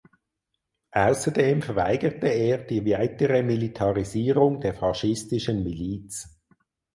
[0.93, 6.41] Außerdem verweigerte er die weitere Militarisierung der faschistischen Miliz.